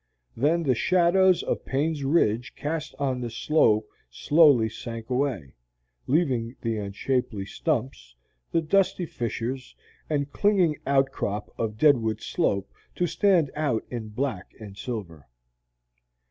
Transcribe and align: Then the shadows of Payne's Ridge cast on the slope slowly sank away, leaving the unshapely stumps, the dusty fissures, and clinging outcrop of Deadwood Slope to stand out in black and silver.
Then 0.35 0.63
the 0.63 0.73
shadows 0.73 1.43
of 1.43 1.63
Payne's 1.63 2.03
Ridge 2.03 2.55
cast 2.55 2.95
on 2.97 3.21
the 3.21 3.29
slope 3.29 3.87
slowly 4.09 4.67
sank 4.67 5.11
away, 5.11 5.53
leaving 6.07 6.55
the 6.61 6.77
unshapely 6.79 7.45
stumps, 7.45 8.15
the 8.51 8.63
dusty 8.63 9.05
fissures, 9.05 9.75
and 10.09 10.31
clinging 10.33 10.75
outcrop 10.87 11.51
of 11.55 11.77
Deadwood 11.77 12.19
Slope 12.19 12.71
to 12.95 13.05
stand 13.05 13.51
out 13.53 13.85
in 13.91 14.09
black 14.09 14.53
and 14.59 14.75
silver. 14.75 15.27